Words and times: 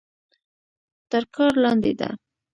تر 1.09 1.23
کار 1.35 1.53
لاندې 1.63 1.93
ده. 1.99 2.09